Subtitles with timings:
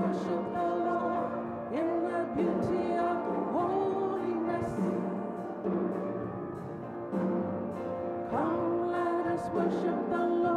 [0.00, 1.30] worship the Lord
[1.72, 3.18] in the beauty of
[3.52, 4.70] holiness.
[8.30, 10.49] Come, let us worship the Lord.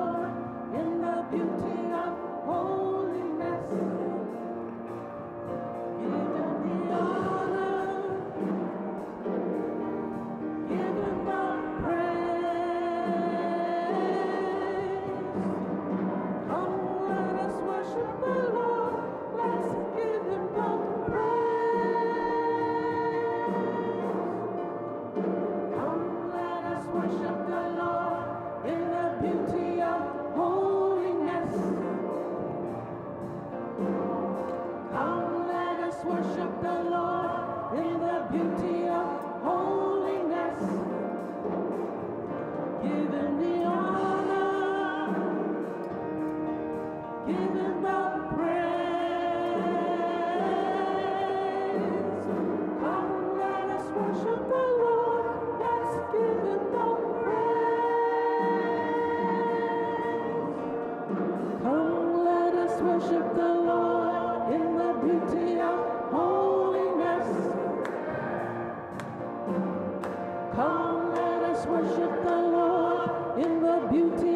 [72.22, 74.33] the Lord in the beauty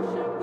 [0.00, 0.37] worship.